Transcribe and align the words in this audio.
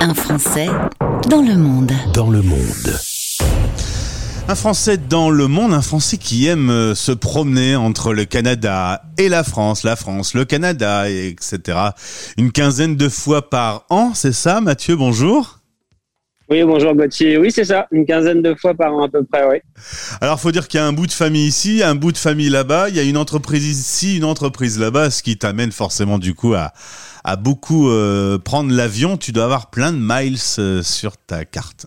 Un 0.00 0.14
Français 0.14 0.68
dans 1.28 1.42
le 1.42 1.56
monde. 1.56 1.92
Dans 2.14 2.30
le 2.30 2.40
monde. 2.40 2.98
Un 4.46 4.54
Français 4.54 4.96
dans 4.96 5.28
le 5.28 5.48
monde, 5.48 5.74
un 5.74 5.82
Français 5.82 6.18
qui 6.18 6.46
aime 6.46 6.70
euh, 6.70 6.94
se 6.94 7.10
promener 7.10 7.74
entre 7.74 8.12
le 8.12 8.24
Canada 8.24 9.02
et 9.18 9.28
la 9.28 9.42
France, 9.42 9.82
la 9.82 9.96
France, 9.96 10.34
le 10.34 10.44
Canada, 10.44 11.10
etc. 11.10 11.78
Une 12.36 12.52
quinzaine 12.52 12.96
de 12.96 13.08
fois 13.08 13.50
par 13.50 13.86
an, 13.90 14.12
c'est 14.14 14.32
ça 14.32 14.60
Mathieu, 14.60 14.94
bonjour 14.94 15.57
oui, 16.50 16.62
bonjour 16.64 16.94
Gauthier. 16.94 17.36
Oui, 17.36 17.50
c'est 17.50 17.64
ça, 17.64 17.86
une 17.92 18.06
quinzaine 18.06 18.40
de 18.40 18.54
fois 18.54 18.74
par 18.74 18.94
an 18.94 19.04
à 19.04 19.08
peu 19.08 19.22
près, 19.22 19.46
oui. 19.46 19.56
Alors, 20.20 20.40
faut 20.40 20.50
dire 20.50 20.66
qu'il 20.66 20.78
y 20.78 20.82
a 20.82 20.86
un 20.86 20.92
bout 20.92 21.06
de 21.06 21.12
famille 21.12 21.46
ici, 21.46 21.82
un 21.82 21.94
bout 21.94 22.12
de 22.12 22.16
famille 22.16 22.48
là-bas. 22.48 22.88
Il 22.88 22.96
y 22.96 23.00
a 23.00 23.02
une 23.02 23.18
entreprise 23.18 23.66
ici, 23.66 24.16
une 24.16 24.24
entreprise 24.24 24.78
là-bas, 24.78 25.10
ce 25.10 25.22
qui 25.22 25.36
t'amène 25.36 25.72
forcément 25.72 26.18
du 26.18 26.34
coup 26.34 26.54
à, 26.54 26.72
à 27.24 27.36
beaucoup 27.36 27.90
euh, 27.90 28.38
prendre 28.38 28.72
l'avion. 28.72 29.18
Tu 29.18 29.32
dois 29.32 29.44
avoir 29.44 29.68
plein 29.68 29.92
de 29.92 29.98
miles 30.00 30.38
euh, 30.58 30.82
sur 30.82 31.18
ta 31.18 31.44
carte. 31.44 31.86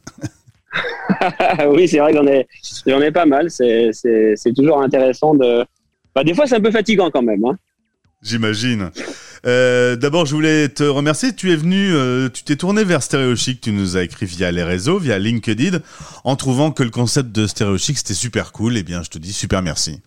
oui, 1.70 1.88
c'est 1.88 1.98
vrai 1.98 2.12
que 2.12 2.18
j'en 2.18 2.28
ai, 2.28 2.48
j'en 2.86 3.02
ai 3.02 3.12
pas 3.12 3.26
mal. 3.26 3.50
C'est, 3.50 3.90
c'est, 3.94 4.34
c'est 4.36 4.54
toujours 4.54 4.82
intéressant 4.82 5.34
de. 5.34 5.66
Bah, 6.14 6.24
des 6.24 6.36
fois, 6.36 6.46
c'est 6.46 6.56
un 6.56 6.62
peu 6.62 6.72
fatigant 6.72 7.10
quand 7.10 7.24
même. 7.24 7.44
Hein. 7.46 7.56
J'imagine. 8.22 8.92
Euh, 9.46 9.96
D'abord, 9.96 10.26
je 10.26 10.36
voulais 10.36 10.70
te 10.70 10.84
remercier. 10.84 11.34
Tu 11.34 11.52
es 11.52 11.56
venu, 11.56 11.94
euh, 11.94 12.30
tu 12.30 12.44
t'es 12.44 12.56
tourné 12.56 12.84
vers 12.84 13.02
Stereo 13.02 13.36
Chic. 13.36 13.62
Tu 13.62 13.72
nous 13.72 13.98
as 13.98 14.04
écrit 14.04 14.26
via 14.26 14.52
les 14.52 14.64
réseaux, 14.64 15.00
via 15.00 15.18
LinkedIn, 15.18 15.80
en 16.24 16.36
trouvant 16.36 16.72
que 16.72 16.84
le 16.84 16.90
concept 16.90 17.32
de 17.32 17.48
Stereo 17.48 17.78
Chic 17.78 17.98
c'était 17.98 18.14
super 18.14 18.52
cool. 18.52 18.78
Eh 18.78 18.84
bien, 18.84 19.02
je 19.04 19.10
te 19.10 19.18
dis 19.18 19.34
super 19.34 19.62
merci. 19.62 20.00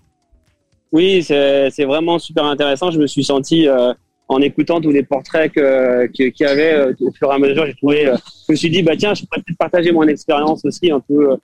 Oui, 0.93 1.25
c'est 1.25 1.85
vraiment 1.85 2.19
super 2.19 2.45
intéressant. 2.45 2.91
Je 2.93 3.01
me 3.01 3.07
suis 3.09 3.25
senti 3.25 3.67
euh, 3.67 3.93
en 4.29 4.41
écoutant 4.41 4.81
tous 4.81 4.93
les 4.93 5.03
portraits 5.03 5.53
qu'il 5.53 6.33
y 6.39 6.45
avait 6.45 6.95
au 7.01 7.11
fur 7.11 7.31
et 7.33 7.35
à 7.35 7.39
mesure. 7.39 7.67
J'ai 7.67 7.75
trouvé, 7.75 8.05
je 8.47 8.53
me 8.53 8.57
suis 8.57 8.71
dit, 8.71 8.83
bah 8.83 8.97
tiens, 8.97 9.15
je 9.15 9.25
pourrais 9.25 9.43
peut-être 9.43 9.59
partager 9.59 9.91
mon 9.91 10.07
expérience 10.07 10.65
aussi 10.65 10.93
un 10.93 11.01
peu 11.01 11.37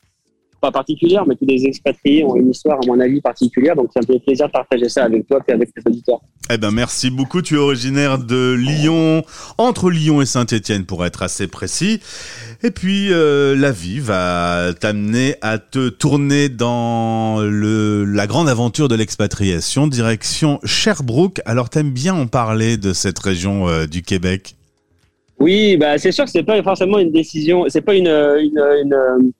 pas 0.61 0.71
particulière, 0.71 1.25
mais 1.27 1.35
tous 1.37 1.47
les 1.47 1.65
expatriés 1.65 2.25
ont 2.25 2.37
une 2.37 2.51
histoire, 2.51 2.79
à 2.83 2.87
mon 2.87 3.01
avis, 3.01 3.21
particulière. 3.21 3.75
Donc, 3.75 3.91
ça 3.93 4.01
me 4.01 4.07
fait 4.07 4.21
plaisir 4.21 4.47
de 4.47 4.53
partager 4.53 4.89
ça 4.89 5.05
avec 5.05 5.27
toi 5.27 5.41
et 5.49 5.53
avec 5.53 5.73
tes 5.73 5.81
auditeurs. 5.87 6.21
Eh 6.53 6.59
ben, 6.59 6.71
merci 6.71 7.11
beaucoup. 7.11 7.43
Tu 7.43 7.55
es 7.55 7.59
originaire 7.59 8.19
de 8.19 8.53
Lyon, 8.53 9.23
entre 9.59 9.91
Lyon 9.91 10.21
et 10.21 10.27
Saint-Étienne, 10.27 10.85
pour 10.85 11.05
être 11.05 11.23
assez 11.23 11.47
précis. 11.47 12.01
Et 12.63 12.71
puis, 12.71 13.13
euh, 13.13 13.57
la 13.57 13.73
vie 13.73 14.01
va 14.01 14.73
t'amener 14.79 15.37
à 15.41 15.59
te 15.59 15.89
tourner 15.89 16.49
dans 16.49 17.41
le, 17.41 18.05
la 18.05 18.27
grande 18.27 18.49
aventure 18.49 18.89
de 18.89 18.95
l'expatriation, 18.95 19.87
direction 19.87 20.61
Sherbrooke. 20.65 21.41
Alors, 21.47 21.71
t'aimes 21.71 21.93
bien 21.93 22.15
en 22.15 22.27
parler 22.27 22.77
de 22.77 22.93
cette 22.93 23.19
région 23.19 23.69
euh, 23.69 23.87
du 23.87 24.03
Québec? 24.03 24.57
Oui, 25.41 25.79
bah 25.79 25.97
c'est 25.97 26.13
sûr 26.13 26.27
que 26.27 26.31
c'est 26.31 26.43
pas 26.43 26.63
forcément 26.63 26.99
une 26.99 27.13
décision, 27.13 27.65
c'est 27.69 27.81
pas 27.81 27.95
une, 27.95 28.09
une, 28.09 28.63
une, 28.83 29.33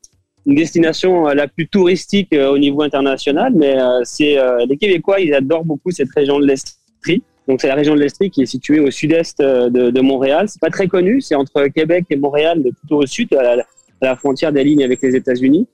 une 0.47 0.55
destination 0.55 1.29
euh, 1.29 1.35
la 1.35 1.49
plus 1.49 1.69
touristique 1.69 2.33
euh, 2.33 2.51
au 2.51 2.59
niveau 2.59 2.83
international, 2.83 3.53
mais 3.55 3.79
euh, 3.79 4.01
c'est 4.05 4.37
les 4.67 4.77
Québécois, 4.77 5.21
ils 5.21 5.35
adorent 5.35 5.65
beaucoup 5.65 5.91
cette 5.91 6.11
région 6.15 6.39
de 6.39 6.47
l'Estrie. 6.47 7.23
Donc 7.49 7.61
c'est 7.61 7.69
la 7.69 7.75
région 7.75 7.95
de 7.95 8.01
l'Estrie 8.01 8.31
qui 8.31 8.43
est 8.43 8.47
située 8.47 8.81
au 8.81 8.91
sud-est 8.91 9.41
de, 9.41 9.91
de, 9.91 10.01
Montréal. 10.01 10.47
C'est 10.49 10.61
pas 10.61 10.71
très 10.71 10.87
connu, 10.87 11.21
c'est 11.21 11.35
entre 11.35 11.67
Québec 11.67 12.05
et 12.11 12.17
Montréal, 12.17 12.63
plutôt 12.63 12.99
au 12.99 13.07
sud, 13.07 13.35
à 13.35 13.57
la, 14.01 14.17
frontière 14.17 14.53
des 14.53 14.63
lignes 14.63 14.85
avec 14.85 15.03
les 15.03 15.17
États-Unis. 15.17 15.67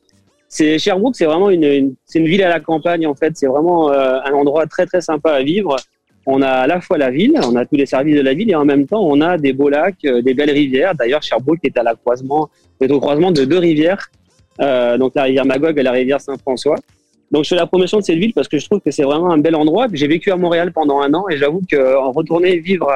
C'est 0.48 0.78
Sherbrooke, 0.78 1.16
c'est 1.16 1.26
vraiment 1.26 1.50
une, 1.50 1.64
une 1.64 1.94
c'est 2.06 2.18
une 2.18 2.26
ville 2.26 2.42
à 2.42 2.48
la 2.48 2.60
campagne 2.60 3.06
en 3.06 3.14
fait. 3.14 3.32
C'est 3.36 3.46
vraiment 3.46 3.90
un 3.90 4.32
endroit 4.32 4.66
très 4.66 4.86
très 4.86 5.00
sympa 5.00 5.32
à 5.32 5.42
vivre. 5.42 5.76
On 6.24 6.40
a 6.40 6.48
à 6.48 6.66
la 6.66 6.80
fois 6.80 6.98
la 6.98 7.10
ville, 7.10 7.38
on 7.44 7.56
a 7.56 7.66
tous 7.66 7.76
les 7.76 7.86
services 7.86 8.16
de 8.16 8.22
la 8.22 8.32
ville 8.32 8.50
et 8.50 8.54
en 8.54 8.64
même 8.64 8.86
temps 8.86 9.04
on 9.04 9.20
a 9.20 9.36
des 9.36 9.52
beaux 9.52 9.68
lacs, 9.68 10.00
des 10.02 10.34
belles 10.34 10.50
rivières. 10.50 10.94
D'ailleurs 10.94 11.22
Sherbrooke 11.22 11.60
est 11.64 11.76
à 11.76 11.82
la 11.82 11.94
croisement, 11.94 12.48
est 12.80 12.90
au 12.90 13.00
croisement 13.00 13.32
de 13.32 13.44
deux 13.44 13.58
rivières 13.58 14.08
euh, 14.60 14.98
donc 14.98 15.12
la 15.14 15.24
rivière 15.24 15.44
Magog 15.44 15.78
et 15.78 15.82
la 15.82 15.92
rivière 15.92 16.20
Saint-François. 16.20 16.76
Donc 17.30 17.44
je 17.44 17.50
fais 17.50 17.56
la 17.56 17.66
promotion 17.66 17.98
de 17.98 18.04
cette 18.04 18.18
ville 18.18 18.32
parce 18.32 18.48
que 18.48 18.58
je 18.58 18.64
trouve 18.66 18.80
que 18.80 18.90
c'est 18.90 19.02
vraiment 19.02 19.32
un 19.32 19.38
bel 19.38 19.54
endroit. 19.54 19.86
J'ai 19.92 20.06
vécu 20.06 20.30
à 20.30 20.36
Montréal 20.36 20.72
pendant 20.72 21.00
un 21.00 21.12
an 21.14 21.28
et 21.28 21.36
j'avoue 21.36 21.62
qu'en 21.70 22.12
retourner 22.12 22.58
vivre, 22.58 22.88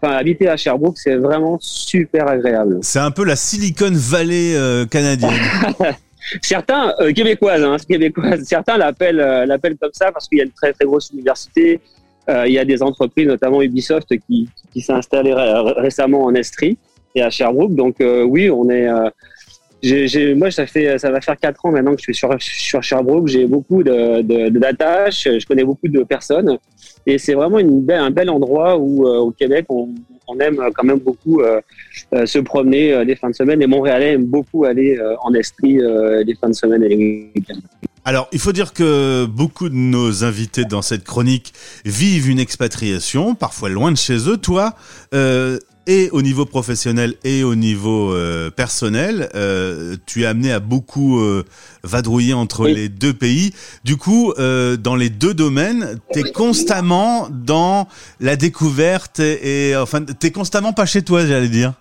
enfin 0.00 0.14
habiter 0.14 0.48
à 0.48 0.56
Sherbrooke, 0.56 0.96
c'est 0.96 1.16
vraiment 1.16 1.58
super 1.60 2.28
agréable. 2.28 2.78
C'est 2.82 2.98
un 2.98 3.10
peu 3.10 3.24
la 3.24 3.36
Silicon 3.36 3.92
Valley 3.92 4.54
euh, 4.56 4.86
canadienne. 4.86 5.30
certains 6.42 6.94
euh, 7.00 7.12
québécoises, 7.12 7.62
hein, 7.62 7.76
québécoises, 7.86 8.44
certains 8.44 8.76
l'appellent 8.76 9.20
euh, 9.20 9.46
l'appellent 9.46 9.76
comme 9.76 9.92
ça 9.92 10.12
parce 10.12 10.28
qu'il 10.28 10.38
y 10.38 10.40
a 10.40 10.44
une 10.44 10.52
très 10.52 10.72
très 10.72 10.84
grosse 10.84 11.10
université. 11.10 11.80
Euh, 12.28 12.46
il 12.46 12.54
y 12.54 12.58
a 12.58 12.64
des 12.64 12.82
entreprises, 12.82 13.26
notamment 13.26 13.60
Ubisoft, 13.60 14.08
qui, 14.26 14.48
qui 14.72 14.80
s'est 14.80 14.92
installé 14.92 15.34
récemment 15.34 16.24
en 16.24 16.34
Estrie 16.34 16.78
et 17.14 17.22
à 17.22 17.28
Sherbrooke. 17.28 17.74
Donc 17.74 17.96
oui, 18.00 18.50
on 18.50 18.70
est 18.70 18.88
moi, 20.34 20.50
ça 20.50 20.66
fait, 20.66 20.98
ça 20.98 21.10
va 21.10 21.20
faire 21.20 21.36
quatre 21.38 21.64
ans 21.64 21.72
maintenant 21.72 21.92
que 21.92 22.00
je 22.00 22.12
suis 22.12 22.14
sur, 22.14 22.82
Sherbrooke. 22.82 23.28
J'ai 23.28 23.46
beaucoup 23.46 23.82
de, 23.82 24.22
de, 24.22 24.48
d'attaches. 24.58 25.24
Je 25.24 25.46
connais 25.46 25.64
beaucoup 25.64 25.88
de 25.88 26.02
personnes. 26.02 26.58
Et 27.06 27.18
c'est 27.18 27.34
vraiment 27.34 27.58
une 27.58 27.84
un 27.90 28.10
bel 28.10 28.30
endroit 28.30 28.78
où, 28.78 29.06
euh, 29.06 29.18
au 29.18 29.30
Québec, 29.30 29.66
on, 29.68 29.88
aime 30.40 30.58
quand 30.74 30.84
même 30.84 30.98
beaucoup 30.98 31.42
euh, 31.42 31.60
euh 32.14 32.26
se 32.26 32.38
promener 32.38 33.04
les 33.04 33.14
fins 33.14 33.30
de 33.30 33.34
semaine. 33.34 33.60
Les 33.60 33.66
Montréalais 33.66 34.12
aiment 34.12 34.24
beaucoup 34.24 34.64
aller 34.64 34.98
en 35.22 35.32
Estrie 35.34 35.78
les 35.78 36.34
fins 36.34 36.48
de 36.48 36.54
semaine 36.54 36.82
et 36.82 36.88
les 36.88 37.30
week-ends. 37.36 37.60
Alors, 38.06 38.28
il 38.32 38.38
faut 38.38 38.52
dire 38.52 38.72
que 38.72 39.26
beaucoup 39.26 39.68
de 39.68 39.74
nos 39.74 40.24
invités 40.24 40.64
dans 40.64 40.82
cette 40.82 41.04
chronique 41.04 41.54
vivent 41.84 42.28
une 42.28 42.38
expatriation, 42.38 43.34
parfois 43.34 43.68
loin 43.68 43.92
de 43.92 43.96
chez 43.96 44.28
eux. 44.28 44.36
Toi, 44.38 44.74
et 45.86 46.10
au 46.10 46.22
niveau 46.22 46.44
professionnel 46.44 47.14
et 47.24 47.44
au 47.44 47.54
niveau 47.54 48.12
euh, 48.12 48.50
personnel, 48.50 49.28
euh, 49.34 49.96
tu 50.06 50.22
es 50.22 50.26
amené 50.26 50.52
à 50.52 50.60
beaucoup 50.60 51.20
euh, 51.20 51.44
vadrouiller 51.82 52.34
entre 52.34 52.66
les 52.66 52.88
deux 52.88 53.12
pays. 53.12 53.52
Du 53.84 53.96
coup, 53.96 54.32
dans 54.36 54.96
les 54.96 55.10
deux 55.10 55.34
domaines, 55.34 55.98
tu 56.12 56.20
es 56.20 56.32
constamment 56.32 57.28
dans 57.30 57.88
la 58.20 58.36
découverte 58.36 59.20
et, 59.20 59.70
et 59.70 59.76
enfin, 59.76 60.02
tu 60.04 60.26
es 60.26 60.30
constamment 60.30 60.72
pas 60.72 60.86
chez 60.86 61.02
toi, 61.02 61.26
j'allais 61.26 61.48
dire. 61.48 61.74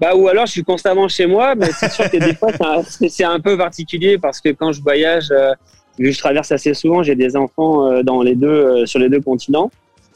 Bah, 0.00 0.14
ou 0.14 0.28
alors 0.28 0.46
je 0.46 0.52
suis 0.52 0.64
constamment 0.64 1.08
chez 1.08 1.26
moi, 1.26 1.54
mais 1.54 1.70
c'est 1.72 1.90
sûr 1.90 2.10
que 2.10 2.16
des 2.16 2.34
fois 2.34 2.52
c'est 3.08 3.24
un, 3.24 3.40
peu 3.40 3.58
particulier 3.58 4.16
parce 4.18 4.40
que 4.40 4.50
quand 4.50 4.72
je 4.72 4.80
voyage, 4.80 5.32
vu 5.98 6.06
que 6.06 6.12
je 6.12 6.18
traverse 6.18 6.52
assez 6.52 6.72
souvent, 6.74 7.02
j'ai 7.02 7.16
des 7.16 7.36
enfants 7.36 8.02
dans 8.02 8.22
les 8.22 8.34
deux, 8.34 8.86
sur 8.86 8.98
les 8.98 9.08
deux 9.08 9.20
continents. 9.20 9.70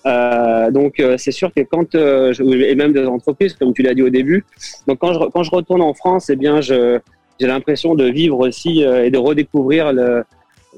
Euh, 0.06 0.70
donc 0.70 1.00
euh, 1.00 1.16
c'est 1.16 1.32
sûr 1.32 1.52
que 1.54 1.62
quand 1.62 1.94
euh, 1.94 2.32
je, 2.34 2.42
et 2.42 2.74
même 2.74 2.92
des 2.92 3.06
entreprises 3.06 3.54
comme 3.54 3.72
tu 3.72 3.82
l'as 3.82 3.94
dit 3.94 4.02
au 4.02 4.10
début, 4.10 4.44
donc 4.86 4.98
quand 4.98 5.14
je 5.14 5.18
quand 5.32 5.42
je 5.42 5.50
retourne 5.50 5.80
en 5.80 5.94
France, 5.94 6.28
eh 6.28 6.36
bien 6.36 6.60
je 6.60 6.98
j'ai 7.40 7.46
l'impression 7.46 7.94
de 7.94 8.04
vivre 8.04 8.38
aussi 8.38 8.84
euh, 8.84 9.06
et 9.06 9.10
de 9.10 9.18
redécouvrir 9.18 9.92
le, 9.92 10.24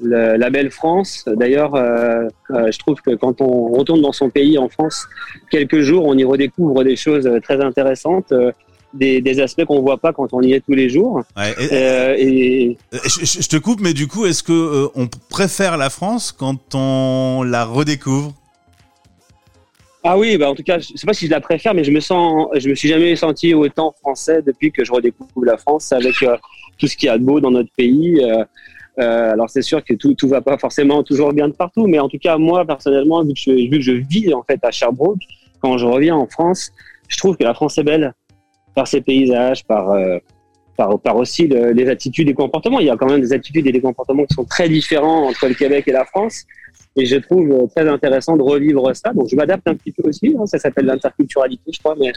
le, 0.01 0.37
la 0.37 0.49
belle 0.49 0.71
France. 0.71 1.25
D'ailleurs, 1.27 1.75
je 2.49 2.77
trouve 2.79 2.99
que 3.01 3.13
quand 3.15 3.41
on 3.41 3.69
retourne 3.69 4.01
dans 4.01 4.11
son 4.11 4.29
pays 4.31 4.57
en 4.57 4.69
France, 4.69 5.05
quelques 5.51 5.81
jours, 5.81 6.05
on 6.05 6.17
y 6.17 6.23
redécouvre 6.23 6.83
des 6.83 6.95
choses 6.95 7.29
très 7.43 7.63
intéressantes. 7.63 8.33
Des, 8.93 9.21
des, 9.21 9.41
aspects 9.41 9.65
qu'on 9.65 9.81
voit 9.81 9.97
pas 9.97 10.13
quand 10.13 10.29
on 10.31 10.41
y 10.41 10.53
est 10.53 10.61
tous 10.61 10.73
les 10.73 10.89
jours. 10.89 11.21
Ouais, 11.35 11.53
et, 11.59 11.69
euh, 11.73 12.15
et... 12.17 12.77
Je, 13.03 13.25
je, 13.25 13.47
te 13.47 13.57
coupe, 13.57 13.81
mais 13.81 13.93
du 13.93 14.07
coup, 14.07 14.25
est-ce 14.25 14.41
que 14.41 14.53
euh, 14.53 14.87
on 14.95 15.07
préfère 15.29 15.75
la 15.77 15.89
France 15.89 16.31
quand 16.31 16.73
on 16.73 17.43
la 17.43 17.65
redécouvre? 17.65 18.33
Ah 20.03 20.17
oui, 20.17 20.37
bah 20.37 20.49
en 20.49 20.55
tout 20.55 20.63
cas, 20.63 20.79
je 20.79 20.95
sais 20.95 21.07
pas 21.07 21.13
si 21.13 21.25
je 21.25 21.31
la 21.31 21.41
préfère, 21.41 21.73
mais 21.73 21.83
je 21.83 21.91
me 21.91 21.99
sens, 21.99 22.47
je 22.55 22.69
me 22.69 22.75
suis 22.75 22.87
jamais 22.87 23.15
senti 23.15 23.53
autant 23.53 23.93
français 23.99 24.41
depuis 24.41 24.71
que 24.71 24.85
je 24.85 24.91
redécouvre 24.91 25.43
la 25.43 25.57
France 25.57 25.91
avec 25.91 26.21
euh, 26.23 26.37
tout 26.77 26.87
ce 26.87 26.95
qu'il 26.95 27.07
y 27.07 27.09
a 27.09 27.17
de 27.17 27.23
beau 27.23 27.39
dans 27.39 27.51
notre 27.51 27.71
pays. 27.75 28.23
Euh, 28.23 28.43
euh, 28.99 29.31
alors 29.33 29.49
c'est 29.49 29.61
sûr 29.61 29.83
que 29.83 29.93
tout 29.93 30.15
tout 30.15 30.27
va 30.27 30.41
pas 30.41 30.57
forcément 30.57 31.03
toujours 31.03 31.31
bien 31.31 31.47
de 31.47 31.53
partout, 31.53 31.85
mais 31.87 31.99
en 31.99 32.09
tout 32.09 32.17
cas 32.17 32.37
moi 32.37 32.65
personnellement, 32.65 33.23
vu 33.23 33.33
que 33.33 33.39
je, 33.39 33.51
vu 33.51 33.69
que 33.69 33.81
je 33.81 33.91
vis 33.91 34.33
en 34.33 34.43
fait 34.43 34.59
à 34.63 34.71
Sherbrooke, 34.71 35.21
quand 35.59 35.77
je 35.77 35.85
reviens 35.85 36.15
en 36.15 36.27
France, 36.27 36.71
je 37.07 37.17
trouve 37.17 37.37
que 37.37 37.43
la 37.43 37.53
France 37.53 37.77
est 37.77 37.83
belle 37.83 38.13
par 38.75 38.87
ses 38.87 39.01
paysages, 39.01 39.65
par 39.65 39.91
euh, 39.91 40.17
par, 40.77 40.99
par 40.99 41.17
aussi 41.17 41.47
le, 41.47 41.71
les 41.71 41.89
attitudes 41.89 42.29
et 42.29 42.33
comportements. 42.33 42.79
Il 42.79 42.85
y 42.85 42.89
a 42.89 42.95
quand 42.95 43.09
même 43.09 43.21
des 43.21 43.33
attitudes 43.33 43.67
et 43.67 43.71
des 43.71 43.81
comportements 43.81 44.23
qui 44.25 44.33
sont 44.35 44.45
très 44.45 44.69
différents 44.69 45.27
entre 45.27 45.47
le 45.47 45.55
Québec 45.55 45.85
et 45.87 45.91
la 45.91 46.05
France. 46.05 46.45
Et 46.95 47.05
je 47.05 47.17
trouve 47.17 47.51
euh, 47.51 47.67
très 47.75 47.87
intéressant 47.87 48.37
de 48.37 48.41
revivre 48.41 48.95
ça. 48.95 49.11
Donc 49.13 49.27
je 49.29 49.35
m'adapte 49.35 49.67
un 49.67 49.75
petit 49.75 49.91
peu 49.91 50.07
aussi. 50.07 50.35
Hein. 50.39 50.45
ça 50.45 50.57
s'appelle 50.59 50.85
l'interculturalité, 50.85 51.71
je 51.73 51.79
crois. 51.79 51.95
Mais 51.99 52.13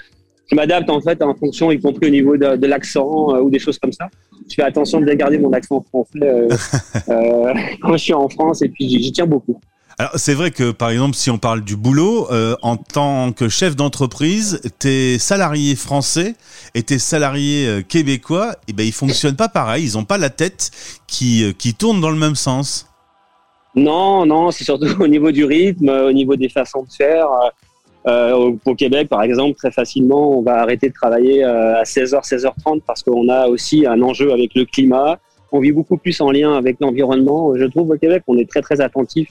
je 0.50 0.56
m'adapte 0.56 0.90
en 0.90 1.00
fait 1.00 1.22
en 1.22 1.34
fonction, 1.34 1.70
y 1.70 1.80
compris 1.80 2.08
au 2.08 2.10
niveau 2.10 2.36
de, 2.36 2.56
de 2.56 2.66
l'accent 2.66 3.34
euh, 3.34 3.40
ou 3.40 3.50
des 3.50 3.58
choses 3.58 3.78
comme 3.78 3.92
ça. 3.92 4.08
Je 4.48 4.54
fais 4.54 4.62
attention 4.62 5.00
de 5.00 5.04
bien 5.04 5.14
garder 5.14 5.38
mon 5.38 5.52
accent 5.52 5.80
français 5.88 6.18
euh, 6.22 6.48
euh, 7.08 7.54
quand 7.82 7.92
je 7.92 8.04
suis 8.04 8.14
en 8.14 8.28
France 8.28 8.62
et 8.62 8.68
puis 8.68 8.88
j'y 8.88 9.12
tiens 9.12 9.26
beaucoup. 9.26 9.60
Alors 10.00 10.12
c'est 10.14 10.32
vrai 10.32 10.50
que 10.50 10.70
par 10.70 10.88
exemple 10.88 11.14
si 11.14 11.30
on 11.30 11.36
parle 11.36 11.60
du 11.60 11.76
boulot, 11.76 12.26
euh, 12.32 12.56
en 12.62 12.78
tant 12.78 13.32
que 13.32 13.50
chef 13.50 13.76
d'entreprise, 13.76 14.62
tes 14.78 15.18
salariés 15.18 15.76
français 15.76 16.36
et 16.74 16.82
tes 16.82 16.98
salariés 16.98 17.84
québécois, 17.86 18.54
eh 18.66 18.72
ben 18.72 18.86
ils 18.86 18.94
fonctionnent 18.94 19.36
pas 19.36 19.50
pareil, 19.50 19.84
ils 19.84 19.98
ont 19.98 20.04
pas 20.04 20.16
la 20.16 20.30
tête 20.30 20.70
qui 21.06 21.54
qui 21.58 21.74
tourne 21.74 22.00
dans 22.00 22.08
le 22.08 22.16
même 22.16 22.34
sens. 22.34 22.88
Non, 23.74 24.24
non, 24.24 24.50
c'est 24.50 24.64
surtout 24.64 24.86
au 25.02 25.06
niveau 25.06 25.32
du 25.32 25.44
rythme, 25.44 25.90
au 25.90 26.12
niveau 26.12 26.34
des 26.34 26.48
façons 26.48 26.84
de 26.84 26.90
faire. 26.90 27.28
au, 28.06 28.74
Québec, 28.74 29.06
par 29.10 29.22
exemple, 29.22 29.54
très 29.58 29.70
facilement, 29.70 30.38
on 30.38 30.40
va 30.40 30.62
arrêter 30.62 30.88
de 30.88 30.94
travailler 30.94 31.44
à 31.44 31.82
16h, 31.82 32.26
16h30 32.26 32.80
parce 32.86 33.02
qu'on 33.02 33.28
a 33.28 33.48
aussi 33.48 33.84
un 33.84 34.00
enjeu 34.00 34.32
avec 34.32 34.54
le 34.54 34.64
climat. 34.64 35.18
On 35.52 35.60
vit 35.60 35.72
beaucoup 35.72 35.96
plus 35.96 36.20
en 36.20 36.30
lien 36.30 36.54
avec 36.54 36.76
l'environnement. 36.80 37.56
Je 37.56 37.64
trouve 37.64 37.90
au 37.90 37.96
Québec, 37.96 38.22
on 38.26 38.38
est 38.38 38.48
très 38.48 38.60
très 38.60 38.80
attentif 38.80 39.28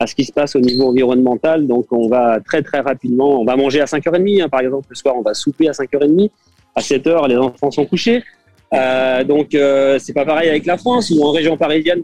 à 0.00 0.06
ce 0.06 0.14
qui 0.14 0.24
se 0.24 0.32
passe 0.32 0.56
au 0.56 0.60
niveau 0.60 0.88
environnemental. 0.88 1.66
Donc, 1.66 1.86
on 1.92 2.08
va 2.08 2.40
très 2.40 2.62
très 2.62 2.80
rapidement, 2.80 3.40
on 3.40 3.44
va 3.44 3.56
manger 3.56 3.80
à 3.80 3.84
5h30, 3.84 4.42
hein, 4.42 4.48
par 4.48 4.60
exemple, 4.60 4.86
le 4.90 4.96
soir, 4.96 5.14
on 5.16 5.22
va 5.22 5.34
souper 5.34 5.68
à 5.68 5.72
5h30. 5.72 6.30
À 6.74 6.80
7h, 6.80 7.28
les 7.28 7.36
enfants 7.36 7.70
sont 7.70 7.86
couchés. 7.86 8.22
Euh, 8.74 9.24
donc, 9.24 9.54
euh, 9.54 9.98
c'est 9.98 10.12
pas 10.12 10.24
pareil 10.24 10.48
avec 10.48 10.66
la 10.66 10.76
France 10.76 11.10
ou 11.10 11.22
en 11.22 11.32
région 11.32 11.56
parisienne. 11.56 12.02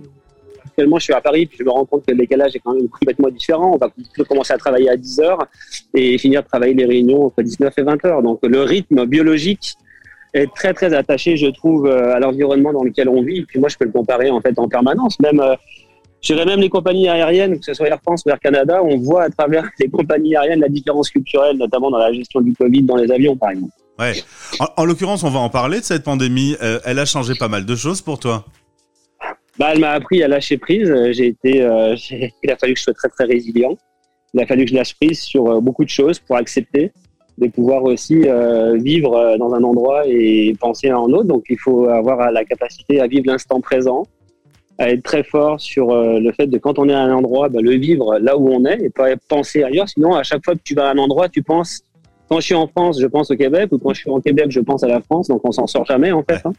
Actuellement, 0.64 0.98
je 0.98 1.04
suis 1.04 1.12
à 1.12 1.20
Paris, 1.20 1.46
puis 1.46 1.58
je 1.58 1.64
me 1.64 1.70
rends 1.70 1.84
compte 1.84 2.06
que 2.06 2.12
le 2.12 2.18
décalage 2.18 2.56
est 2.56 2.60
quand 2.60 2.72
même 2.74 2.88
complètement 2.88 3.28
différent. 3.28 3.72
On 3.74 3.76
va 3.76 3.90
commencer 4.26 4.54
à 4.54 4.58
travailler 4.58 4.88
à 4.88 4.96
10 4.96 5.20
heures 5.20 5.46
et 5.92 6.16
finir 6.16 6.42
de 6.42 6.48
travailler 6.48 6.72
les 6.72 6.86
réunions 6.86 7.26
entre 7.26 7.42
19 7.42 7.74
et 7.76 7.82
20 7.82 8.04
heures. 8.06 8.22
Donc, 8.22 8.38
le 8.42 8.62
rythme 8.62 9.04
biologique 9.04 9.74
est 10.34 10.52
très, 10.54 10.72
très 10.72 10.94
attaché, 10.94 11.36
je 11.36 11.46
trouve, 11.46 11.86
euh, 11.86 12.14
à 12.14 12.20
l'environnement 12.20 12.72
dans 12.72 12.84
lequel 12.84 13.08
on 13.08 13.22
vit. 13.22 13.38
Et 13.38 13.44
puis 13.44 13.58
moi, 13.58 13.68
je 13.68 13.76
peux 13.76 13.84
le 13.84 13.92
comparer 13.92 14.30
en 14.30 14.40
fait 14.40 14.58
en 14.58 14.68
permanence. 14.68 15.18
Même, 15.20 15.40
euh, 15.40 15.54
je 16.22 16.34
dirais 16.34 16.46
même 16.46 16.60
les 16.60 16.68
compagnies 16.68 17.08
aériennes, 17.08 17.58
que 17.58 17.64
ce 17.64 17.74
soit 17.74 17.88
Air 17.88 18.00
France 18.02 18.22
ou 18.24 18.30
Air 18.30 18.40
Canada, 18.40 18.82
on 18.82 18.98
voit 18.98 19.24
à 19.24 19.30
travers 19.30 19.68
les 19.80 19.88
compagnies 19.88 20.36
aériennes 20.36 20.60
la 20.60 20.68
différence 20.68 21.10
culturelle, 21.10 21.56
notamment 21.56 21.90
dans 21.90 21.98
la 21.98 22.12
gestion 22.12 22.40
du 22.40 22.54
Covid 22.54 22.82
dans 22.82 22.96
les 22.96 23.10
avions, 23.10 23.36
par 23.36 23.50
exemple. 23.50 23.72
Ouais. 23.98 24.14
En, 24.76 24.84
l'occurrence, 24.84 25.22
on 25.22 25.30
va 25.30 25.40
en 25.40 25.50
parler 25.50 25.80
de 25.80 25.84
cette 25.84 26.04
pandémie. 26.04 26.56
Euh, 26.62 26.80
elle 26.84 26.98
a 26.98 27.04
changé 27.04 27.34
pas 27.38 27.48
mal 27.48 27.66
de 27.66 27.76
choses 27.76 28.00
pour 28.00 28.18
toi. 28.18 28.46
Bah, 29.58 29.70
elle 29.72 29.80
m'a 29.80 29.90
appris 29.90 30.22
à 30.22 30.28
lâcher 30.28 30.56
prise. 30.56 30.92
J'ai 31.10 31.26
été, 31.26 31.62
euh, 31.62 31.94
il 32.42 32.50
a 32.50 32.56
fallu 32.56 32.74
que 32.74 32.78
je 32.78 32.84
sois 32.84 32.94
très 32.94 33.08
très 33.08 33.24
résilient. 33.24 33.76
Il 34.34 34.40
a 34.40 34.46
fallu 34.46 34.64
que 34.64 34.70
je 34.70 34.76
lâche 34.76 34.94
prise 34.94 35.20
sur 35.20 35.50
euh, 35.50 35.60
beaucoup 35.60 35.84
de 35.84 35.90
choses 35.90 36.18
pour 36.18 36.36
accepter 36.36 36.90
de 37.46 37.52
pouvoir 37.52 37.82
aussi 37.84 38.22
euh, 38.24 38.76
vivre 38.76 39.36
dans 39.38 39.54
un 39.54 39.62
endroit 39.62 40.02
et 40.06 40.54
penser 40.60 40.88
à 40.88 40.96
un 40.96 41.12
autre. 41.12 41.24
Donc, 41.24 41.44
il 41.48 41.58
faut 41.58 41.86
avoir 41.86 42.30
la 42.30 42.44
capacité 42.44 43.00
à 43.00 43.06
vivre 43.06 43.24
l'instant 43.26 43.60
présent, 43.60 44.04
à 44.78 44.90
être 44.90 45.02
très 45.02 45.22
fort 45.22 45.60
sur 45.60 45.94
le 45.94 46.32
fait 46.32 46.46
de 46.46 46.58
quand 46.58 46.78
on 46.78 46.88
est 46.88 46.94
à 46.94 47.00
un 47.00 47.12
endroit, 47.12 47.48
bah, 47.48 47.60
le 47.60 47.72
vivre 47.72 48.18
là 48.18 48.36
où 48.36 48.48
on 48.48 48.64
est 48.64 48.82
et 48.82 48.90
pas 48.90 49.14
penser 49.28 49.62
ailleurs. 49.62 49.88
Sinon, 49.88 50.14
à 50.14 50.22
chaque 50.22 50.44
fois 50.44 50.54
que 50.54 50.60
tu 50.64 50.74
vas 50.74 50.88
à 50.88 50.92
un 50.92 50.98
endroit, 50.98 51.28
tu 51.28 51.42
penses 51.42 51.82
quand 52.32 52.40
je 52.40 52.46
suis 52.46 52.54
en 52.54 52.66
France, 52.66 52.98
je 52.98 53.06
pense 53.06 53.30
au 53.30 53.36
Québec, 53.36 53.68
ou 53.72 53.78
quand 53.78 53.92
je 53.92 54.00
suis 54.00 54.10
en 54.10 54.18
Québec, 54.18 54.46
je 54.48 54.60
pense 54.60 54.82
à 54.82 54.88
la 54.88 55.02
France. 55.02 55.28
Donc, 55.28 55.42
on 55.44 55.52
s'en 55.52 55.66
sort 55.66 55.84
jamais, 55.84 56.12
en 56.12 56.22
fait. 56.22 56.40
Hein. 56.46 56.52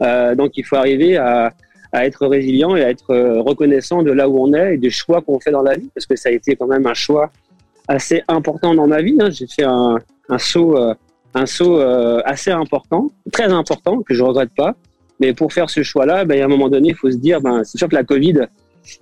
Euh, 0.00 0.34
donc, 0.34 0.56
il 0.56 0.64
faut 0.64 0.76
arriver 0.76 1.18
à, 1.18 1.52
à, 1.92 2.06
être 2.06 2.26
résilient 2.26 2.74
et 2.76 2.82
à 2.82 2.88
être 2.88 3.10
euh, 3.10 3.42
reconnaissant 3.42 4.02
de 4.02 4.10
là 4.10 4.26
où 4.26 4.42
on 4.42 4.54
est 4.54 4.74
et 4.74 4.78
des 4.78 4.88
choix 4.88 5.20
qu'on 5.20 5.38
fait 5.38 5.50
dans 5.50 5.60
la 5.60 5.74
vie, 5.74 5.90
parce 5.94 6.06
que 6.06 6.16
ça 6.16 6.30
a 6.30 6.32
été 6.32 6.56
quand 6.56 6.66
même 6.66 6.86
un 6.86 6.94
choix 6.94 7.30
assez 7.88 8.22
important 8.28 8.74
dans 8.74 8.86
ma 8.86 9.02
vie. 9.02 9.16
Hein. 9.20 9.30
J'ai 9.30 9.46
fait 9.46 9.64
un, 9.64 9.98
un 10.28 10.38
saut, 10.38 10.76
euh, 10.76 10.94
un 11.34 11.46
saut 11.46 11.80
euh, 11.80 12.20
assez 12.24 12.50
important, 12.50 13.10
très 13.32 13.52
important, 13.52 14.02
que 14.02 14.14
je 14.14 14.22
regrette 14.22 14.54
pas. 14.54 14.74
Mais 15.20 15.32
pour 15.32 15.52
faire 15.52 15.70
ce 15.70 15.82
choix-là, 15.82 16.24
ben, 16.24 16.40
à 16.40 16.44
un 16.44 16.48
moment 16.48 16.68
donné, 16.68 16.90
il 16.90 16.94
faut 16.94 17.10
se 17.10 17.16
dire, 17.16 17.40
ben, 17.40 17.62
c'est 17.64 17.78
sûr 17.78 17.88
que 17.88 17.94
la 17.94 18.04
Covid, 18.04 18.46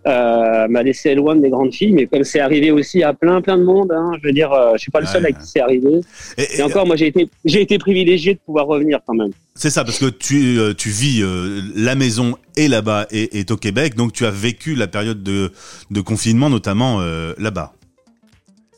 euh, 0.07 0.69
m'a 0.69 0.83
laissé 0.83 1.15
loin 1.15 1.37
des 1.37 1.51
grandes 1.51 1.73
filles, 1.73 1.93
mais 1.93 2.07
comme 2.07 2.25
c'est 2.25 2.41
arrivé 2.41 2.71
aussi 2.71 3.03
à 3.03 3.15
plein 3.15 3.41
plein 3.41 3.57
de 3.57 3.65
monde, 3.65 3.93
hein, 3.93 4.13
je 4.21 4.29
veux 4.29 4.33
dire, 4.33 4.53
euh, 4.53 4.73
je 4.75 4.79
suis 4.79 4.91
pas 4.91 5.01
le 5.01 5.07
seul 5.07 5.25
à 5.25 5.33
qui 5.33 5.47
c'est 5.47 5.61
arrivé. 5.61 6.01
Et, 6.37 6.63
encore, 6.63 6.87
moi 6.87 6.97
j'ai 6.97 7.07
été 7.07 7.29
j'ai 7.45 7.63
été 7.63 7.79
privilégié 7.79 8.35
de 8.35 8.41
pouvoir 8.41 8.67
revenir 8.67 9.01
quand 9.07 9.15
même. 9.15 9.31
C'est 9.55 9.71
ça, 9.71 9.85
parce 9.85 9.99
que 9.99 10.07
tu 10.07 10.59
euh, 10.59 10.75
tu 10.75 10.91
vis 10.91 11.23
euh, 11.23 11.63
la 11.75 11.95
maison 11.95 12.37
est 12.57 12.69
là-bas 12.69 13.07
et 13.11 13.45
au 13.51 13.57
Québec, 13.57 13.95
donc 13.95 14.13
tu 14.13 14.27
as 14.27 14.31
vécu 14.31 14.75
la 14.75 14.87
période 14.87 15.23
de 15.23 15.53
de 15.91 16.01
confinement 16.01 16.51
notamment 16.51 17.01
là-bas. 17.39 17.73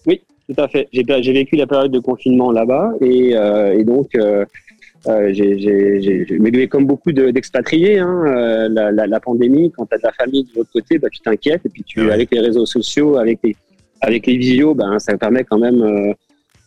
Oui, 0.06 0.20
tout 0.48 0.60
à 0.60 0.68
fait. 0.68 0.88
J'ai 0.92 1.04
j'ai 1.06 1.32
vécu 1.32 1.56
la 1.56 1.66
période 1.66 1.92
de 1.92 1.98
confinement 1.98 2.50
là-bas 2.50 2.92
et, 3.00 3.30
et 3.32 3.84
donc 3.84 4.10
euh, 5.08 5.32
j'ai, 5.32 6.26
mais 6.38 6.68
comme 6.68 6.86
beaucoup 6.86 7.10
d'expatriés, 7.12 7.98
hein, 7.98 8.24
euh, 8.26 8.68
la, 8.70 8.92
la, 8.92 9.06
la, 9.06 9.20
pandémie, 9.20 9.72
quand 9.72 9.86
tu 9.86 9.94
as 9.94 9.98
de 9.98 10.02
la 10.04 10.12
famille 10.12 10.44
de 10.44 10.50
l'autre 10.56 10.70
côté, 10.72 10.98
bah, 10.98 11.08
tu 11.10 11.20
t'inquiètes. 11.20 11.66
Et 11.66 11.68
puis, 11.68 11.82
tu, 11.82 12.10
avec 12.12 12.30
les 12.30 12.40
réseaux 12.40 12.66
sociaux, 12.66 13.16
avec 13.16 13.40
les, 13.42 13.56
avec 14.00 14.26
les 14.26 14.36
visios, 14.36 14.74
ben, 14.74 14.98
ça 15.00 15.16
permet 15.18 15.42
quand 15.42 15.58
même 15.58 15.82
euh, 15.82 16.12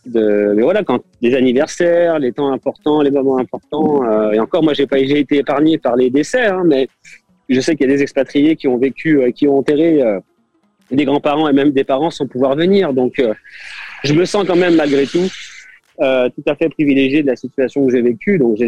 de. 0.04 0.52
Mais 0.54 0.62
voilà, 0.62 0.82
quand 0.82 1.02
les 1.22 1.34
anniversaires, 1.34 2.18
les 2.18 2.32
temps 2.32 2.52
importants, 2.52 3.00
les 3.00 3.10
moments 3.10 3.38
importants. 3.38 4.04
Euh, 4.04 4.32
et 4.32 4.40
encore, 4.40 4.62
moi, 4.62 4.74
j'ai 4.74 4.86
pas 4.86 4.98
j'ai 4.98 5.20
été 5.20 5.38
épargné 5.38 5.78
par 5.78 5.96
les 5.96 6.10
décès, 6.10 6.46
hein, 6.46 6.62
mais 6.66 6.88
je 7.48 7.60
sais 7.60 7.74
qu'il 7.74 7.88
y 7.88 7.92
a 7.92 7.96
des 7.96 8.02
expatriés 8.02 8.56
qui 8.56 8.68
ont 8.68 8.76
vécu, 8.76 9.32
qui 9.34 9.48
ont 9.48 9.58
enterré 9.58 10.02
des 10.90 11.04
grands-parents 11.04 11.48
et 11.48 11.52
même 11.52 11.70
des 11.70 11.84
parents 11.84 12.10
sans 12.10 12.26
pouvoir 12.26 12.56
venir. 12.56 12.92
Donc, 12.92 13.20
je 14.04 14.12
me 14.12 14.24
sens 14.24 14.46
quand 14.46 14.56
même, 14.56 14.76
malgré 14.76 15.06
tout, 15.06 15.28
euh, 16.00 16.28
tout 16.28 16.42
à 16.46 16.54
fait 16.54 16.68
privilégié 16.68 17.22
de 17.22 17.26
la 17.26 17.36
situation 17.36 17.86
que 17.86 17.92
j'ai 17.92 18.02
vécue. 18.02 18.38
Donc, 18.38 18.58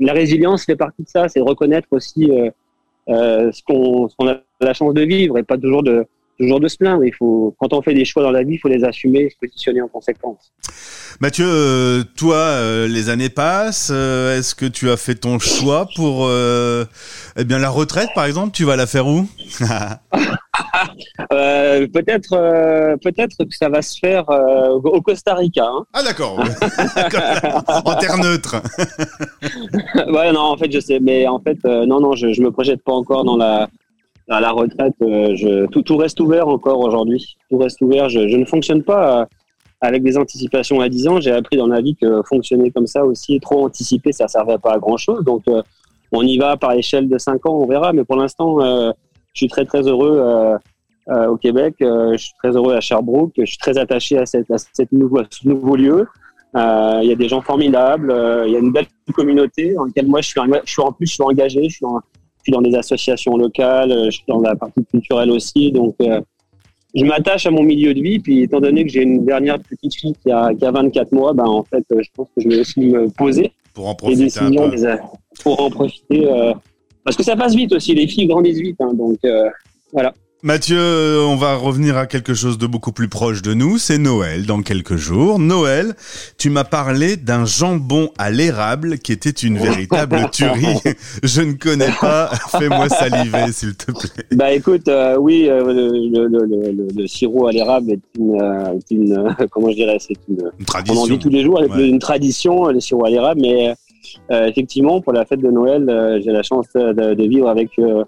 la 0.00 0.12
résilience 0.12 0.64
fait 0.64 0.76
partie 0.76 1.02
de 1.04 1.08
ça, 1.08 1.28
c'est 1.28 1.40
reconnaître 1.40 1.88
aussi 1.92 2.30
euh, 2.30 2.50
euh, 3.08 3.52
ce 3.52 3.62
qu'on 3.62 4.28
a 4.28 4.40
la 4.60 4.74
chance 4.74 4.92
de 4.92 5.02
vivre 5.02 5.38
et 5.38 5.44
pas 5.44 5.56
toujours 5.56 5.82
de 5.82 6.06
toujours 6.38 6.60
de 6.60 6.68
se 6.68 6.76
plaindre. 6.76 7.04
Il 7.04 7.14
faut, 7.14 7.54
quand 7.58 7.72
on 7.72 7.82
fait 7.82 7.94
des 7.94 8.04
choix 8.04 8.22
dans 8.22 8.30
la 8.30 8.42
vie, 8.42 8.54
il 8.54 8.58
faut 8.58 8.68
les 8.68 8.84
assumer 8.84 9.20
et 9.20 9.30
se 9.30 9.36
positionner 9.36 9.80
en 9.80 9.88
conséquence. 9.88 10.52
Mathieu, 11.20 11.46
euh, 11.46 12.02
toi, 12.16 12.36
euh, 12.36 12.88
les 12.88 13.08
années 13.08 13.28
passent. 13.28 13.90
Euh, 13.92 14.38
est-ce 14.38 14.54
que 14.54 14.66
tu 14.66 14.90
as 14.90 14.96
fait 14.96 15.14
ton 15.14 15.38
choix 15.38 15.88
pour 15.94 16.28
eh 16.30 17.44
bien 17.44 17.58
la 17.58 17.70
retraite, 17.70 18.08
par 18.14 18.24
exemple 18.24 18.52
Tu 18.52 18.64
vas 18.64 18.76
la 18.76 18.86
faire 18.86 19.06
où? 19.06 19.28
Peut-être, 21.30 22.96
peut-être 23.02 23.36
que 23.44 23.56
ça 23.56 23.68
va 23.68 23.82
se 23.82 23.98
faire 23.98 24.24
au 24.28 25.00
Costa 25.02 25.34
Rica. 25.34 25.66
Hein. 25.66 25.84
Ah 25.92 26.02
d'accord. 26.02 26.38
en 27.84 27.94
terre 27.96 28.18
neutre. 28.18 28.56
ouais, 30.12 30.32
non, 30.32 30.40
en 30.40 30.56
fait, 30.56 30.70
je 30.70 30.80
sais, 30.80 31.00
mais 31.00 31.26
en 31.26 31.40
fait, 31.40 31.62
non, 31.64 32.00
non, 32.00 32.14
je, 32.14 32.32
je 32.32 32.42
me 32.42 32.50
projette 32.50 32.82
pas 32.82 32.92
encore 32.92 33.24
dans 33.24 33.36
la 33.36 33.68
la 34.28 34.50
retraite, 34.50 34.94
euh, 35.02 35.34
je, 35.36 35.66
tout, 35.66 35.82
tout, 35.82 35.96
reste 35.96 36.20
ouvert 36.20 36.48
encore 36.48 36.80
aujourd'hui. 36.80 37.36
Tout 37.50 37.58
reste 37.58 37.80
ouvert. 37.82 38.08
Je, 38.08 38.28
je, 38.28 38.36
ne 38.36 38.44
fonctionne 38.44 38.82
pas 38.82 39.20
euh, 39.20 39.24
avec 39.80 40.02
des 40.02 40.16
anticipations 40.16 40.80
à 40.80 40.88
10 40.88 41.08
ans. 41.08 41.20
J'ai 41.20 41.32
appris 41.32 41.56
dans 41.56 41.66
la 41.66 41.80
vie 41.80 41.96
que 41.96 42.22
fonctionner 42.22 42.70
comme 42.70 42.86
ça 42.86 43.04
aussi, 43.04 43.38
trop 43.40 43.64
anticiper, 43.64 44.12
ça 44.12 44.24
ne 44.24 44.28
servait 44.28 44.58
pas 44.58 44.74
à 44.74 44.78
grand 44.78 44.96
chose. 44.96 45.24
Donc, 45.24 45.42
euh, 45.48 45.62
on 46.12 46.22
y 46.22 46.38
va 46.38 46.56
par 46.56 46.72
échelle 46.72 47.08
de 47.08 47.18
5 47.18 47.44
ans, 47.46 47.54
on 47.54 47.66
verra. 47.66 47.92
Mais 47.92 48.04
pour 48.04 48.16
l'instant, 48.16 48.58
je 49.34 49.38
suis 49.38 49.48
très, 49.48 49.64
très 49.64 49.82
heureux 49.82 50.58
au 51.08 51.36
Québec. 51.36 51.74
je 51.80 52.16
suis 52.16 52.32
très 52.42 52.56
heureux 52.56 52.74
à 52.74 52.80
Sherbrooke. 52.80 53.32
Je 53.36 53.44
suis 53.44 53.58
très 53.58 53.76
attaché 53.76 54.18
à, 54.18 54.26
cette, 54.26 54.50
à, 54.50 54.56
cette 54.58 54.92
nouveau, 54.92 55.20
ce 55.28 55.46
nouveau 55.46 55.76
lieu. 55.76 56.06
Il 56.54 57.04
y 57.04 57.12
a 57.12 57.16
des 57.16 57.28
gens 57.28 57.42
formidables. 57.42 58.14
Il 58.46 58.52
y 58.52 58.56
a 58.56 58.58
une 58.58 58.72
belle 58.72 58.86
communauté 59.12 59.74
dans 59.74 59.84
laquelle 59.84 60.06
moi, 60.06 60.20
je 60.22 60.28
suis, 60.28 60.40
je 60.64 60.72
suis 60.72 60.82
en 60.82 60.92
plus, 60.92 61.06
je 61.06 61.14
suis 61.14 61.22
engagé. 61.22 61.68
Je 61.68 61.76
suis 61.76 61.84
en, 61.84 62.00
suis 62.44 62.52
dans 62.52 62.62
des 62.62 62.74
associations 62.74 63.36
locales, 63.36 63.90
euh, 63.90 64.04
je 64.06 64.16
suis 64.16 64.24
dans 64.28 64.40
la 64.40 64.54
partie 64.54 64.84
culturelle 64.84 65.30
aussi. 65.30 65.72
Donc, 65.72 65.96
euh, 66.00 66.20
je 66.94 67.04
m'attache 67.04 67.46
à 67.46 67.50
mon 67.50 67.62
milieu 67.62 67.94
de 67.94 68.00
vie. 68.00 68.18
Puis, 68.20 68.42
étant 68.42 68.60
donné 68.60 68.84
que 68.84 68.90
j'ai 68.90 69.02
une 69.02 69.24
dernière 69.24 69.58
petite 69.58 69.94
fille 69.94 70.14
qui 70.22 70.30
a, 70.30 70.54
qui 70.54 70.64
a 70.64 70.70
24 70.70 71.12
mois, 71.12 71.32
ben, 71.32 71.46
en 71.46 71.64
fait, 71.64 71.84
je 71.90 72.08
pense 72.14 72.28
que 72.36 72.42
je 72.42 72.48
vais 72.48 72.60
aussi 72.60 72.80
me 72.80 73.08
poser 73.08 73.52
pour 73.72 73.88
en 73.88 73.94
profiter. 73.94 74.24
décisions, 74.24 74.70
pour 75.42 75.60
en 75.60 75.70
profiter. 75.70 76.26
Euh, 76.30 76.52
parce 77.04 77.16
que 77.16 77.22
ça 77.22 77.36
passe 77.36 77.54
vite 77.54 77.72
aussi. 77.72 77.94
Les 77.94 78.06
filles 78.06 78.26
grandissent 78.26 78.60
vite. 78.60 78.80
Hein, 78.80 78.94
donc, 78.94 79.18
voilà. 79.92 80.12
Mathieu, 80.44 80.76
euh, 80.78 81.24
on 81.26 81.36
va 81.36 81.56
revenir 81.56 81.96
à 81.96 82.06
quelque 82.06 82.34
chose 82.34 82.58
de 82.58 82.66
beaucoup 82.66 82.92
plus 82.92 83.08
proche 83.08 83.40
de 83.40 83.54
nous. 83.54 83.78
C'est 83.78 83.96
Noël 83.96 84.44
dans 84.44 84.60
quelques 84.60 84.96
jours. 84.96 85.38
Noël, 85.38 85.94
tu 86.36 86.50
m'as 86.50 86.64
parlé 86.64 87.16
d'un 87.16 87.46
jambon 87.46 88.10
à 88.18 88.30
l'érable 88.30 88.98
qui 88.98 89.12
était 89.12 89.30
une 89.30 89.56
véritable 89.56 90.28
tuerie. 90.32 90.76
Je 91.22 91.40
ne 91.40 91.54
connais 91.54 91.88
pas. 91.98 92.30
Fais-moi 92.58 92.90
saliver, 92.90 93.52
s'il 93.52 93.74
te 93.74 93.90
plaît. 93.90 94.26
Bah 94.32 94.52
écoute, 94.52 94.86
euh, 94.88 95.16
oui, 95.18 95.48
euh, 95.48 95.64
le, 95.64 96.28
le, 96.28 96.44
le, 96.44 96.88
le, 96.94 97.06
sirop 97.06 97.46
à 97.46 97.52
l'érable 97.52 97.92
est 97.92 98.00
une, 98.18 98.36
une 98.90 99.36
comment 99.50 99.70
je 99.70 99.76
dirais, 99.76 99.96
c'est 99.98 100.18
une, 100.28 100.50
une, 100.58 100.66
tradition. 100.66 101.00
On 101.00 101.04
en 101.04 101.06
dit 101.06 101.18
tous 101.18 101.30
les 101.30 101.42
jours, 101.42 101.62
une 101.74 101.98
tradition, 101.98 102.66
le 102.66 102.80
sirop 102.80 103.06
à 103.06 103.08
l'érable, 103.08 103.40
mais 103.40 103.74
euh, 104.30 104.46
effectivement, 104.46 105.00
pour 105.00 105.12
la 105.12 105.24
fête 105.24 105.40
de 105.40 105.50
Noël, 105.50 105.88
euh, 105.88 106.20
j'ai 106.22 106.32
la 106.32 106.42
chance 106.42 106.66
de, 106.74 107.22
vivre 107.26 107.48
avec 107.48 107.70
euh, 107.78 108.04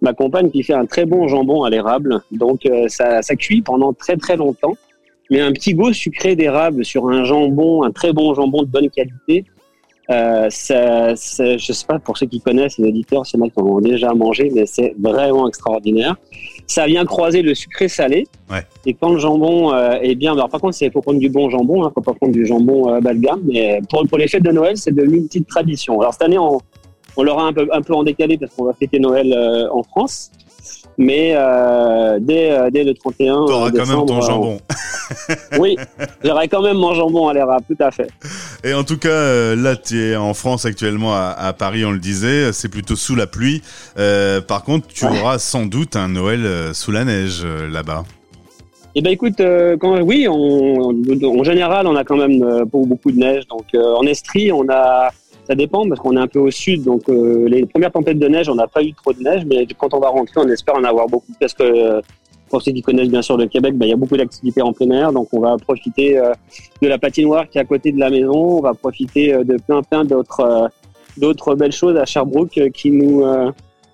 ma 0.00 0.12
compagne 0.12 0.50
qui 0.50 0.62
fait 0.62 0.74
un 0.74 0.86
très 0.86 1.04
bon 1.04 1.28
jambon 1.28 1.64
à 1.64 1.70
l'érable. 1.70 2.20
Donc, 2.32 2.68
ça, 2.88 3.22
ça 3.22 3.36
cuit 3.36 3.62
pendant 3.62 3.92
très 3.92 4.16
très 4.16 4.36
longtemps. 4.36 4.74
Mais 5.30 5.40
un 5.40 5.52
petit 5.52 5.74
goût 5.74 5.92
sucré 5.92 6.36
d'érable 6.36 6.84
sur 6.84 7.08
un 7.08 7.24
jambon, 7.24 7.82
un 7.82 7.90
très 7.90 8.12
bon 8.12 8.32
jambon 8.34 8.62
de 8.62 8.68
bonne 8.68 8.88
qualité, 8.88 9.44
ça, 10.08 11.14
ça, 11.14 11.56
je 11.58 11.72
sais 11.72 11.86
pas 11.86 11.98
pour 11.98 12.16
ceux 12.16 12.26
qui 12.26 12.40
connaissent 12.40 12.78
les 12.78 12.88
éditeurs, 12.88 13.26
c'est 13.26 13.36
moi 13.36 13.48
qui 13.50 13.60
en 13.60 13.80
déjà 13.80 14.14
mangé, 14.14 14.50
mais 14.54 14.64
c'est 14.64 14.94
vraiment 14.98 15.46
extraordinaire. 15.46 16.16
Ça 16.68 16.86
vient 16.86 17.04
croiser 17.06 17.40
le 17.42 17.54
sucré 17.54 17.88
salé. 17.88 18.26
Ouais. 18.50 18.62
Et 18.84 18.92
quand 18.92 19.10
le 19.10 19.18
jambon 19.18 19.72
euh, 19.72 19.98
est 20.02 20.14
bien, 20.14 20.34
alors 20.34 20.50
par 20.50 20.60
contre, 20.60 20.76
il 20.80 20.92
faut 20.92 21.00
prendre 21.00 21.18
du 21.18 21.30
bon 21.30 21.48
jambon, 21.50 21.82
hein, 21.82 21.90
faut 21.94 22.02
pas 22.02 22.12
prendre 22.12 22.32
du 22.32 22.44
jambon 22.46 22.92
euh, 22.92 23.00
bas 23.00 23.14
de 23.14 23.20
gamme. 23.20 23.40
Mais 23.44 23.80
pour, 23.90 24.06
pour 24.06 24.18
les 24.18 24.28
fêtes 24.28 24.44
de 24.44 24.52
Noël, 24.52 24.76
c'est 24.76 24.94
devenu 24.94 25.16
une 25.16 25.26
petite 25.26 25.48
tradition. 25.48 25.98
Alors 26.00 26.12
cette 26.12 26.22
année, 26.22 26.38
on, 26.38 26.60
on 27.16 27.22
l'aura 27.22 27.44
un 27.46 27.52
peu, 27.54 27.66
un 27.72 27.82
peu 27.82 27.94
en 27.94 28.04
décalé 28.04 28.36
parce 28.38 28.54
qu'on 28.54 28.64
va 28.64 28.74
fêter 28.74 29.00
Noël 29.00 29.32
euh, 29.32 29.66
en 29.72 29.82
France. 29.82 30.30
Mais 30.98 31.32
euh, 31.34 32.18
dès, 32.20 32.50
euh, 32.50 32.70
dès 32.70 32.82
le 32.82 32.92
31 32.92 33.46
T'auras 33.46 33.70
quand 33.70 33.86
même 33.86 34.04
ton 34.04 34.20
jambon. 34.20 34.58
oui, 35.58 35.76
j'aurais 36.24 36.48
quand 36.48 36.60
même 36.62 36.76
mon 36.76 36.94
jambon 36.94 37.28
à 37.28 37.34
l'érable, 37.34 37.64
tout 37.68 37.82
à 37.82 37.90
fait. 37.90 38.08
Et 38.64 38.74
en 38.74 38.84
tout 38.84 38.98
cas, 38.98 39.08
euh, 39.08 39.56
là, 39.56 39.76
tu 39.76 40.02
es 40.02 40.16
en 40.16 40.34
France 40.34 40.64
actuellement, 40.64 41.14
à, 41.14 41.52
Paris, 41.52 41.84
on 41.84 41.92
le 41.92 41.98
disait, 41.98 42.52
c'est 42.52 42.68
plutôt 42.68 42.96
sous 42.96 43.14
la 43.14 43.26
pluie. 43.26 43.62
Euh, 43.98 44.40
par 44.40 44.64
contre, 44.64 44.88
tu 44.88 45.04
auras 45.04 45.38
sans 45.38 45.66
doute 45.66 45.96
un 45.96 46.08
Noël 46.08 46.44
euh, 46.44 46.74
sous 46.74 46.90
la 46.90 47.04
neige 47.04 47.44
là-bas. 47.44 48.04
Eh 48.94 49.02
ben 49.02 49.10
écoute, 49.12 49.40
quand, 49.80 50.00
oui, 50.00 50.26
on, 50.28 50.90
en 50.90 51.44
général, 51.44 51.86
on 51.86 51.94
a 51.94 52.02
quand 52.02 52.16
même 52.16 52.64
beaucoup 52.64 53.12
de 53.12 53.18
neige. 53.18 53.46
Donc 53.46 53.66
en 53.74 54.02
Estrie, 54.06 54.50
on 54.50 54.64
a, 54.68 55.10
ça 55.48 55.54
dépend 55.54 55.88
parce 55.88 56.00
qu'on 56.00 56.16
est 56.16 56.20
un 56.20 56.26
peu 56.26 56.40
au 56.40 56.50
sud. 56.50 56.84
Donc 56.84 57.08
les 57.08 57.64
premières 57.66 57.90
tempêtes 57.90 58.18
de 58.18 58.28
neige, 58.28 58.48
on 58.48 58.54
n'a 58.54 58.66
pas 58.66 58.82
eu 58.82 58.92
trop 58.92 59.12
de 59.12 59.22
neige, 59.22 59.44
mais 59.46 59.66
quand 59.78 59.94
on 59.94 59.98
va 59.98 60.08
rentrer, 60.08 60.34
on 60.36 60.48
espère 60.48 60.76
en 60.76 60.84
avoir 60.84 61.06
beaucoup 61.06 61.32
parce 61.40 61.54
que 61.54 62.02
pour 62.48 62.62
ceux 62.62 62.72
qui 62.72 62.82
connaissent 62.82 63.08
bien 63.08 63.22
sûr 63.22 63.36
le 63.36 63.46
Québec, 63.46 63.76
ben, 63.76 63.86
il 63.86 63.90
y 63.90 63.92
a 63.92 63.96
beaucoup 63.96 64.16
d'activités 64.16 64.62
en 64.62 64.72
plein 64.72 64.90
air, 64.90 65.12
donc 65.12 65.28
on 65.32 65.40
va 65.40 65.56
profiter 65.56 66.18
euh, 66.18 66.32
de 66.82 66.88
la 66.88 66.98
patinoire 66.98 67.48
qui 67.48 67.58
est 67.58 67.60
à 67.60 67.64
côté 67.64 67.92
de 67.92 68.00
la 68.00 68.10
maison, 68.10 68.58
on 68.58 68.60
va 68.60 68.74
profiter 68.74 69.34
euh, 69.34 69.44
de 69.44 69.56
plein 69.58 69.82
plein 69.82 70.04
d'autres 70.04 70.40
euh, 70.40 70.68
d'autres 71.16 71.54
belles 71.54 71.72
choses 71.72 71.96
à 71.96 72.04
Sherbrooke 72.04 72.60
qui 72.72 72.90
nous 72.90 73.24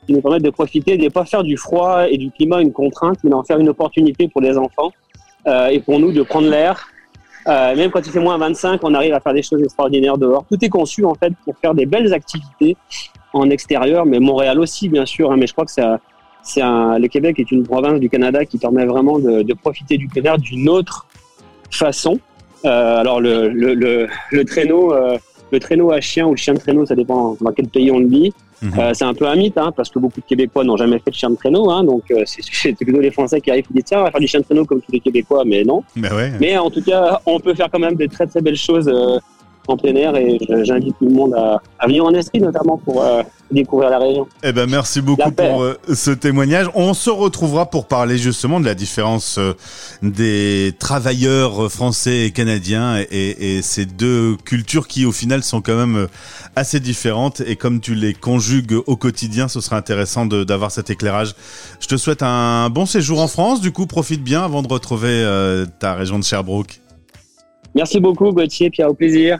qui 0.07 0.13
nous 0.13 0.21
permettent 0.21 0.43
de 0.43 0.51
profiter, 0.51 0.99
de 0.99 1.05
ne 1.05 1.09
pas 1.09 1.25
faire 1.25 1.43
du 1.43 1.57
froid 1.57 2.07
et 2.07 2.19
du 2.19 2.31
climat 2.31 2.61
une 2.61 2.73
contrainte, 2.73 3.17
mais 3.25 3.31
d'en 3.31 3.43
faire 3.43 3.59
une 3.59 3.71
opportunité 3.71 4.29
pour 4.29 4.43
les 4.43 4.59
enfants 4.59 4.93
et 5.71 5.81
pour 5.81 5.99
nous 5.99 6.13
de 6.13 6.23
prendre 6.23 6.51
l'air. 6.51 6.87
Même 7.47 7.91
quand 7.91 8.01
il 8.07 8.11
fait 8.11 8.21
moins 8.21 8.39
25, 8.39 8.81
on 8.83 8.95
arrive 8.95 9.15
à 9.15 9.21
faire 9.21 9.35
des 9.35 9.43
choses 9.43 9.63
extraordinaires 9.63 10.19
dehors. 10.19 10.45
Tout 10.51 10.63
est 10.65 10.69
conçu 10.69 11.05
en 11.05 11.15
fait 11.15 11.33
pour 11.45 11.57
faire 11.59 11.75
des 11.75 11.87
belles 11.87 12.13
activités 12.13 12.77
en 13.33 13.51
extérieur, 13.51 14.07
mais 14.07 14.21
Montréal 14.21 14.59
aussi 14.61 14.89
bien 14.89 15.07
sûr. 15.07 15.31
Hein, 15.31 15.37
mais 15.37 15.47
je 15.47 15.53
crois 15.53 15.65
que 15.65 15.73
c'est 15.73 15.83
le 16.61 17.07
Québec 17.09 17.39
est 17.39 17.51
une 17.51 17.65
province 17.65 18.01
du 18.01 18.09
Canada 18.09 18.45
qui 18.45 18.59
permet 18.59 18.87
vraiment 18.87 19.19
de, 19.19 19.55
profiter 19.55 19.97
du 19.97 20.09
plein 20.09 20.37
d'une 20.39 20.69
autre 20.69 21.07
façon. 21.71 22.19
Euh, 22.65 22.99
alors 22.99 23.21
le 23.21 24.43
traîneau, 24.45 24.95
euh, 24.95 25.19
le 25.55 25.61
traîneau 25.61 25.93
à 25.93 26.01
chien 26.01 26.27
ou 26.27 26.33
le 26.33 26.37
chien 26.37 26.55
de 26.55 26.59
traîneau, 26.59 26.85
ça 26.87 26.95
dépend 26.95 27.37
dans 27.41 27.53
quel 27.53 27.69
pays 27.69 27.91
on 27.91 27.99
le 27.99 28.07
dit. 28.07 28.33
Mhm. 28.65 28.73
Euh, 28.79 28.95
c'est 28.95 29.05
un 29.05 29.13
peu 29.13 29.27
un 29.27 29.37
mythe, 29.37 29.59
hein, 29.59 29.73
parce 29.77 29.91
que 29.91 29.99
beaucoup 29.99 30.21
de 30.21 30.25
Québécois 30.25 30.65
n'ont 30.65 30.77
jamais 30.77 30.99
fait 30.99 31.11
de 31.11 31.15
chien 31.15 31.29
de 31.29 31.37
traîneau. 31.37 31.71
Hein, 31.71 31.85
donc 31.85 32.11
euh, 32.11 32.23
c'est 32.25 32.73
plutôt 32.77 33.01
les 33.01 33.11
Français 33.11 33.41
qui 33.41 33.51
arrivent 33.51 33.67
et 33.71 33.75
disent 33.75 33.85
tiens, 33.85 34.01
on 34.01 34.05
va 34.05 34.11
faire 34.11 34.21
du 34.21 34.27
chien 34.27 34.41
de 34.41 34.45
traîneau 34.45 34.65
comme 34.65 34.81
tous 34.81 34.93
les 34.93 35.01
Québécois, 35.01 35.45
mais 35.45 35.65
non. 35.65 35.85
Mais, 35.95 36.11
ouais. 36.13 36.33
mais 36.41 36.57
en 36.57 36.71
tout 36.71 36.83
cas, 36.83 37.21
on 37.27 37.39
peut 37.39 37.55
faire 37.55 37.69
quand 37.71 37.79
même 37.79 37.97
de 37.97 38.07
très 38.07 38.27
très 38.27 38.41
belles 38.41 38.57
choses 38.57 38.89
euh, 38.89 39.19
en 39.69 39.77
plein 39.77 39.95
air 39.95 40.17
et 40.17 40.39
j'invite 40.63 40.95
tout 40.99 41.07
le 41.07 41.15
monde 41.15 41.35
à, 41.35 41.61
à, 41.79 41.87
venir 41.87 42.05
en 42.05 42.13
Estrie 42.13 42.41
notamment 42.41 42.77
pour 42.79 43.03
euh, 43.03 43.23
découvrir 43.51 43.91
la 43.91 43.99
région. 43.99 44.27
Eh 44.43 44.53
ben 44.53 44.69
merci 44.69 45.01
beaucoup 45.01 45.31
pour 45.31 45.63
euh, 45.63 45.79
ce 45.93 46.11
témoignage. 46.11 46.69
On 46.75 46.95
se 46.95 47.11
retrouvera 47.11 47.67
pour 47.67 47.87
parler 47.87 48.19
justement 48.19 48.61
de 48.61 48.67
la 48.67 48.75
différence 48.75 49.39
euh, 49.39 49.55
des 50.03 50.73
travailleurs 50.79 51.71
français 51.71 52.27
et 52.27 52.31
canadiens 52.31 52.99
et, 53.11 53.57
et, 53.57 53.63
ces 53.63 53.87
deux 53.87 54.37
cultures 54.45 54.89
qui 54.89 55.07
au 55.07 55.13
final 55.13 55.43
sont 55.43 55.63
quand 55.63 55.77
même 55.77 56.09
assez 56.57 56.81
différentes 56.81 57.41
et 57.41 57.57
comme 57.57 57.81
tu 57.81 57.95
les 57.95 58.15
conjugues 58.15 58.77
au 58.87 58.97
quotidien, 58.97 59.49
ce 59.49 59.61
sera 59.61 59.77
intéressant 59.77 60.27
d'avoir 60.27 60.71
cet 60.71 60.91
éclairage. 60.91 61.35
Je 61.81 61.87
te 61.89 61.97
souhaite 61.97 62.23
un 62.23 62.69
bon 62.71 62.87
séjour 62.87 63.21
en 63.21 63.29
France. 63.29 63.61
Du 63.61 63.73
coup, 63.73 63.87
profite 63.87 64.23
bien 64.23 64.45
avant 64.45 64.63
de 64.63 64.69
retrouver 64.69 65.25
ta 65.79 65.95
région 65.95 66.19
de 66.19 66.25
Sherbrooke. 66.25 66.81
Merci 67.75 67.99
beaucoup 68.01 68.31
Gauthier, 68.33 68.71
puis 68.71 68.85
au 68.85 68.95
plaisir. 68.95 69.39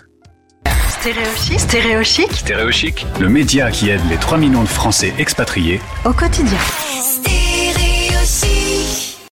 Stéréochic. 1.05 1.61
Stéréochic. 1.61 2.33
Stéréochic. 2.33 3.07
Le 3.21 3.29
média 3.29 3.71
qui 3.71 3.91
aide 3.91 4.01
les 4.09 4.17
3 4.17 4.39
millions 4.39 4.63
de 4.63 4.69
Français 4.69 5.13
expatriés 5.19 5.83
au 6.07 6.15
quotidien. 6.15 6.57